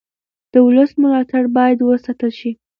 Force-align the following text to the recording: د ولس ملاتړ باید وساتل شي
د 0.51 0.53
ولس 0.67 0.91
ملاتړ 1.01 1.43
باید 1.57 1.77
وساتل 1.81 2.31
شي 2.39 2.51